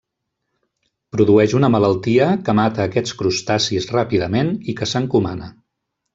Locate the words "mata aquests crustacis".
2.61-3.89